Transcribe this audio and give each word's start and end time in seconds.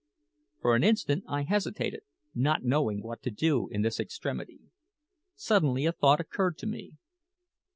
For 0.61 0.75
an 0.75 0.83
instant 0.83 1.25
I 1.27 1.43
hesitated, 1.43 2.01
not 2.33 2.63
knowing 2.63 3.03
what 3.03 3.21
to 3.21 3.29
do 3.29 3.67
in 3.69 3.83
this 3.83 3.99
extremity. 3.99 4.61
Suddenly 5.35 5.85
a 5.85 5.91
thought 5.91 6.19
occurred 6.19 6.57
to 6.57 6.65
me. 6.65 6.93